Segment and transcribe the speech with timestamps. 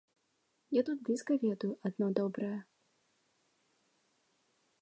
[0.77, 2.51] Я тут блізка ведаю адно добрае.